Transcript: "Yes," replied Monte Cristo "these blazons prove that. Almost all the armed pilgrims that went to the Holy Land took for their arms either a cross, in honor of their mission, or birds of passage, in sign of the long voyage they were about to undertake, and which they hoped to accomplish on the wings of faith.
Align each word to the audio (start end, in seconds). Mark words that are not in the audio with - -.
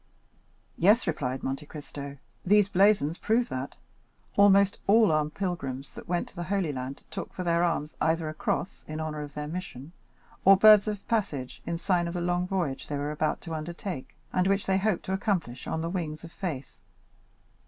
"Yes," 0.79 1.05
replied 1.05 1.43
Monte 1.43 1.67
Cristo 1.67 2.17
"these 2.43 2.69
blazons 2.69 3.19
prove 3.19 3.49
that. 3.49 3.75
Almost 4.35 4.79
all 4.87 5.09
the 5.09 5.13
armed 5.13 5.35
pilgrims 5.35 5.93
that 5.93 6.07
went 6.07 6.27
to 6.29 6.35
the 6.35 6.45
Holy 6.45 6.71
Land 6.73 7.03
took 7.11 7.31
for 7.31 7.43
their 7.43 7.63
arms 7.63 7.95
either 8.01 8.27
a 8.27 8.33
cross, 8.33 8.83
in 8.87 8.99
honor 8.99 9.21
of 9.21 9.35
their 9.35 9.45
mission, 9.47 9.91
or 10.43 10.57
birds 10.57 10.87
of 10.87 11.07
passage, 11.07 11.61
in 11.67 11.77
sign 11.77 12.07
of 12.07 12.15
the 12.15 12.19
long 12.21 12.47
voyage 12.47 12.87
they 12.87 12.97
were 12.97 13.11
about 13.11 13.41
to 13.41 13.53
undertake, 13.53 14.15
and 14.33 14.47
which 14.47 14.65
they 14.65 14.79
hoped 14.79 15.05
to 15.05 15.13
accomplish 15.13 15.67
on 15.67 15.81
the 15.81 15.87
wings 15.91 16.23
of 16.23 16.31
faith. 16.31 16.77